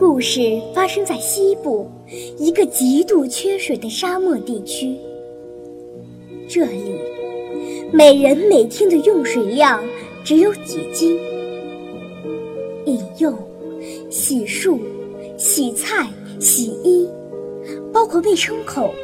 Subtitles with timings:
[0.00, 1.86] 故事发生在西部
[2.38, 4.96] 一个极度缺水的沙漠地区，
[6.48, 6.94] 这里
[7.92, 9.78] 每人每天的用水量
[10.24, 11.18] 只有几斤，
[12.86, 13.36] 饮用、
[14.08, 14.78] 洗漱、
[15.36, 16.08] 洗菜、
[16.40, 17.06] 洗衣，
[17.92, 18.94] 包括卫生口，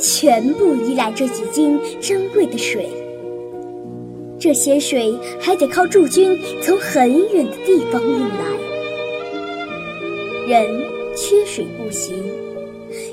[0.00, 2.88] 全部依赖这几斤珍贵的水。
[4.40, 8.53] 这些水还得靠驻军从很远的地方运来。
[10.46, 10.66] 人
[11.16, 12.14] 缺水不行，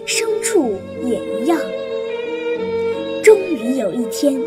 [0.05, 0.73] 牲畜
[1.05, 1.57] 也一样。
[3.23, 4.37] 终于有一天，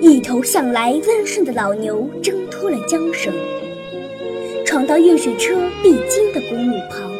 [0.00, 3.32] 一头向来温顺的老牛挣脱了缰绳，
[4.64, 7.12] 闯到运水车必经的公路旁。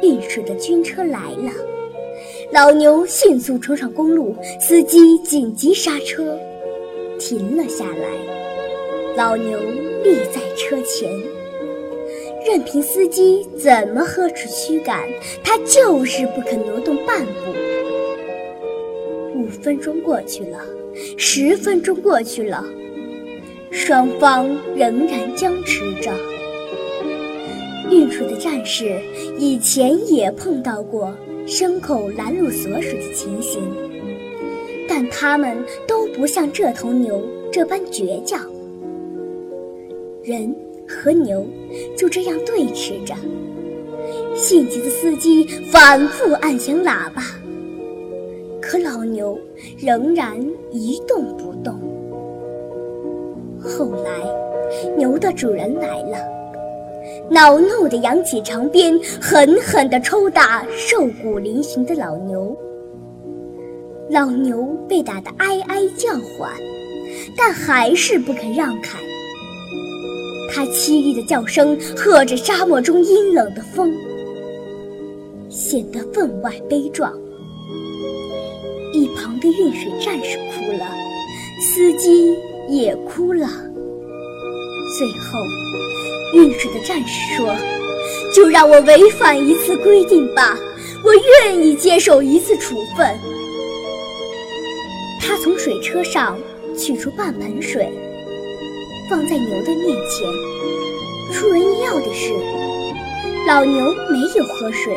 [0.00, 1.50] 运水的军车来了，
[2.52, 6.38] 老牛迅速冲上公路，司机紧急刹车。
[7.18, 9.58] 停了下来，老牛
[10.04, 11.10] 立在车前，
[12.46, 15.08] 任凭司机怎么呵斥驱赶，
[15.42, 17.54] 它就是不肯挪动半步。
[19.34, 20.58] 五分钟过去了，
[21.16, 22.64] 十分钟过去了，
[23.70, 26.12] 双方仍然僵持着。
[27.90, 28.98] 运输的战士
[29.38, 31.14] 以前也碰到过
[31.46, 33.62] 牲口拦路锁水的情形。
[34.90, 35.56] 但他们
[35.86, 37.22] 都不像这头牛
[37.52, 38.40] 这般倔强。
[40.24, 40.54] 人
[40.88, 41.46] 和牛
[41.96, 43.14] 就这样对峙着，
[44.34, 47.22] 性急的司机反复按响喇叭，
[48.60, 49.38] 可老牛
[49.78, 50.34] 仍然
[50.70, 51.78] 一动不动。
[53.60, 54.10] 后来，
[54.96, 56.16] 牛的主人来了，
[57.30, 62.56] 恼怒地扬起长鞭，狠狠地抽打瘦骨嶙峋的老牛。
[64.08, 66.50] 老牛被打得哀哀叫唤，
[67.36, 68.98] 但还是不肯让开。
[70.50, 73.92] 他凄厉的叫声和着沙漠中阴冷的风，
[75.48, 77.12] 显得分外悲壮。
[78.92, 80.88] 一旁的运水战士哭了，
[81.60, 82.34] 司机
[82.68, 83.46] 也哭了。
[84.98, 85.38] 最后，
[86.34, 87.54] 运水的战士说
[88.34, 90.58] ：“就让我违反一次规定吧，
[91.04, 91.12] 我
[91.44, 93.06] 愿意接受一次处分。”
[95.20, 96.36] 他从水车上
[96.76, 97.92] 取出半盆水，
[99.08, 100.28] 放在牛的面前。
[101.32, 102.32] 出人意料的是，
[103.46, 104.94] 老牛没有喝水，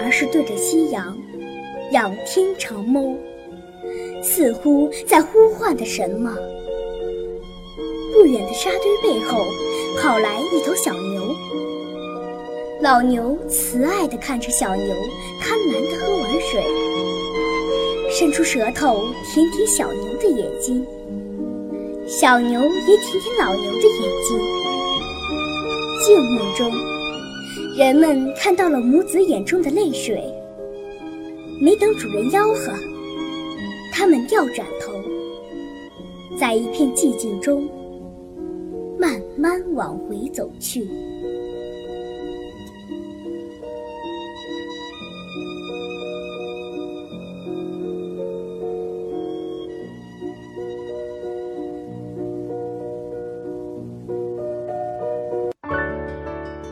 [0.00, 1.16] 而是对着夕阳
[1.92, 3.16] 仰天长眸，
[4.22, 6.36] 似乎在呼唤着什么。
[8.12, 9.44] 不远的沙堆背后
[10.00, 11.34] 跑来一头小牛，
[12.80, 14.94] 老牛慈爱地看着小牛，
[15.40, 16.64] 贪婪地喝完水。
[18.10, 20.86] 伸出舌头舔舔小牛的眼睛，
[22.06, 24.38] 小牛也舔舔老牛的眼睛。
[26.06, 26.70] 静默中，
[27.76, 30.22] 人们看到了母子眼中的泪水。
[31.60, 32.72] 没等主人吆喝，
[33.92, 34.92] 他们掉转头，
[36.38, 37.68] 在一片寂静中
[38.96, 40.88] 慢慢往回走去。